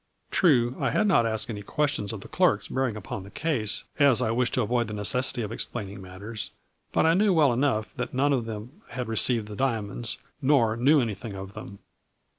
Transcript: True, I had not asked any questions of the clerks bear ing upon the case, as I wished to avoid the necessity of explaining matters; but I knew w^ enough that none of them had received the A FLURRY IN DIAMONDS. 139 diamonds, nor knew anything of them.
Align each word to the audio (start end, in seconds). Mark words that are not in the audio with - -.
True, 0.31 0.75
I 0.79 0.89
had 0.89 1.05
not 1.05 1.27
asked 1.27 1.47
any 1.51 1.61
questions 1.61 2.11
of 2.11 2.21
the 2.21 2.27
clerks 2.27 2.69
bear 2.69 2.87
ing 2.87 2.95
upon 2.97 3.21
the 3.21 3.29
case, 3.29 3.83
as 3.99 4.19
I 4.19 4.31
wished 4.31 4.55
to 4.55 4.63
avoid 4.63 4.87
the 4.87 4.95
necessity 4.95 5.43
of 5.43 5.51
explaining 5.51 6.01
matters; 6.01 6.49
but 6.91 7.05
I 7.05 7.13
knew 7.13 7.35
w^ 7.35 7.53
enough 7.53 7.93
that 7.97 8.11
none 8.11 8.33
of 8.33 8.45
them 8.45 8.81
had 8.89 9.07
received 9.07 9.47
the 9.47 9.53
A 9.53 9.57
FLURRY 9.57 9.67
IN 9.67 9.73
DIAMONDS. 9.83 10.17
139 10.39 10.41
diamonds, 10.41 10.41
nor 10.41 10.75
knew 10.83 11.01
anything 11.03 11.35
of 11.35 11.53
them. 11.53 11.77